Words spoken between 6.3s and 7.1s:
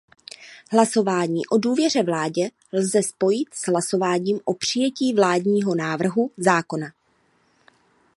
zákona.